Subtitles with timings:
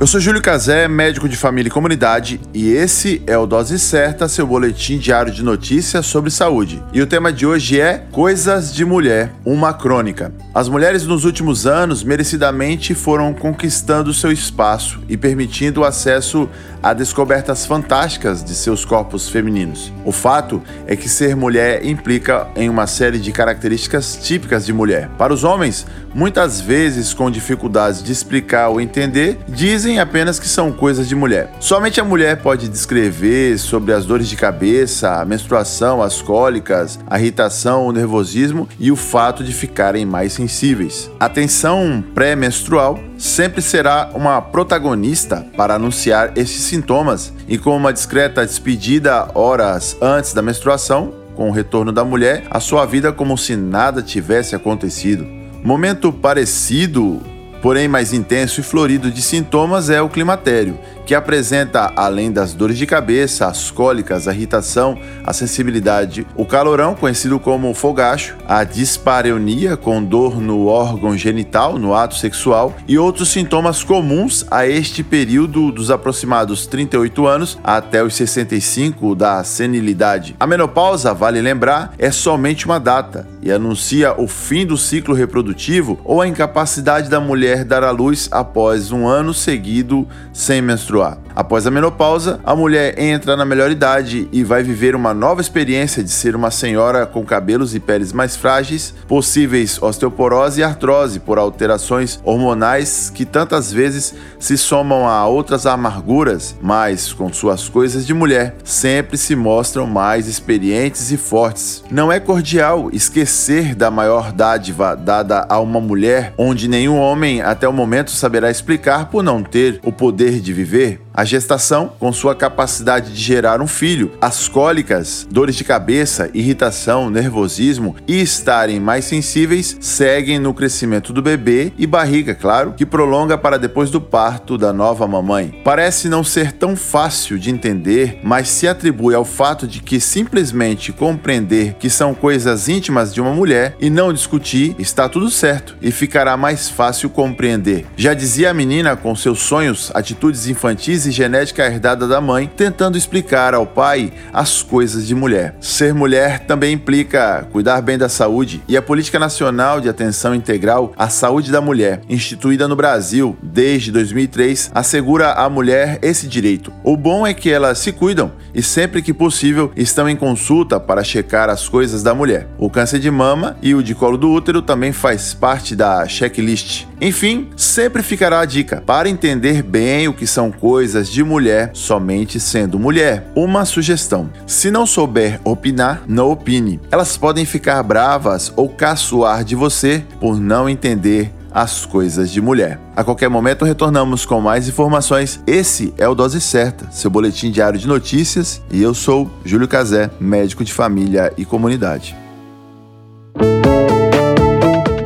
[0.00, 4.28] eu sou Júlio Cazé, médico de família e comunidade, e esse é o Dose Certa,
[4.28, 6.82] seu boletim diário de notícias sobre saúde.
[6.90, 10.32] E o tema de hoje é Coisas de Mulher, uma crônica.
[10.54, 16.48] As mulheres nos últimos anos merecidamente foram conquistando seu espaço e permitindo o acesso
[16.82, 19.92] a descobertas fantásticas de seus corpos femininos.
[20.02, 25.10] O fato é que ser mulher implica em uma série de características típicas de mulher.
[25.18, 30.46] Para os homens, muitas vezes com dificuldades de explicar ou entender, dizem dizem apenas que
[30.46, 31.50] são coisas de mulher.
[31.58, 37.18] Somente a mulher pode descrever sobre as dores de cabeça, a menstruação, as cólicas, a
[37.18, 41.10] irritação, o nervosismo e o fato de ficarem mais sensíveis.
[41.18, 48.46] A tensão pré-menstrual sempre será uma protagonista para anunciar estes sintomas e com uma discreta
[48.46, 53.56] despedida horas antes da menstruação, com o retorno da mulher, a sua vida como se
[53.56, 55.26] nada tivesse acontecido.
[55.64, 57.20] Momento parecido
[57.62, 60.78] porém mais intenso e florido de sintomas é o climatério,
[61.10, 66.94] que apresenta, além das dores de cabeça, as cólicas, a irritação, a sensibilidade, o calorão,
[66.94, 73.30] conhecido como fogacho, a dispareunia, com dor no órgão genital, no ato sexual, e outros
[73.30, 80.36] sintomas comuns a este período dos aproximados 38 anos até os 65 da senilidade.
[80.38, 85.98] A menopausa, vale lembrar, é somente uma data e anuncia o fim do ciclo reprodutivo
[86.04, 91.18] ou a incapacidade da mulher dar à luz após um ano seguido sem menstruar.
[91.34, 96.02] Após a menopausa, a mulher entra na melhor idade e vai viver uma nova experiência
[96.02, 101.38] de ser uma senhora com cabelos e peles mais frágeis, possíveis osteoporose e artrose por
[101.38, 108.12] alterações hormonais que tantas vezes se somam a outras amarguras, mas com suas coisas de
[108.12, 111.84] mulher, sempre se mostram mais experientes e fortes.
[111.90, 113.29] Não é cordial esquecer
[113.76, 119.06] da maior dádiva dada a uma mulher, onde nenhum homem até o momento saberá explicar
[119.06, 123.66] por não ter o poder de viver a gestação, com sua capacidade de gerar um
[123.66, 131.12] filho, as cólicas, dores de cabeça, irritação, nervosismo e estarem mais sensíveis seguem no crescimento
[131.12, 135.60] do bebê e barriga, claro, que prolonga para depois do parto da nova mamãe.
[135.62, 140.90] Parece não ser tão fácil de entender, mas se atribui ao fato de que simplesmente
[140.90, 145.90] compreender que são coisas íntimas de uma mulher e não discutir está tudo certo e
[145.90, 147.84] ficará mais fácil compreender.
[147.94, 152.50] Já dizia a menina com seus sonhos, atitudes infantis infantis e genética herdada da mãe,
[152.56, 155.56] tentando explicar ao pai as coisas de mulher.
[155.60, 160.92] Ser mulher também implica cuidar bem da saúde, e a Política Nacional de Atenção Integral
[160.96, 166.72] à Saúde da Mulher, instituída no Brasil desde 2003, assegura à mulher esse direito.
[166.84, 171.04] O bom é que elas se cuidam e sempre que possível estão em consulta para
[171.04, 172.46] checar as coisas da mulher.
[172.56, 176.89] O câncer de mama e o de colo do útero também faz parte da checklist.
[177.00, 182.38] Enfim, sempre ficará a dica para entender bem o que são coisas de mulher somente
[182.38, 183.30] sendo mulher.
[183.34, 186.78] Uma sugestão: se não souber opinar, não opine.
[186.90, 192.78] Elas podem ficar bravas ou caçoar de você por não entender as coisas de mulher.
[192.94, 195.40] A qualquer momento retornamos com mais informações.
[195.46, 200.10] Esse é o Dose Certa, seu boletim diário de notícias, e eu sou Júlio Cazé,
[200.20, 202.14] médico de família e comunidade.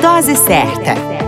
[0.00, 1.27] Dose Certa